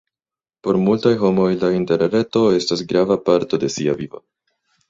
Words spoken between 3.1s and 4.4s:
parto de sia vivo.